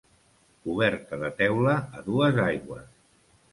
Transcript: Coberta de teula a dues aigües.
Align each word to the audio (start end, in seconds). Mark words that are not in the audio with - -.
Coberta 0.67 1.19
de 1.25 1.29
teula 1.43 1.77
a 1.99 2.03
dues 2.11 2.43
aigües. 2.49 2.91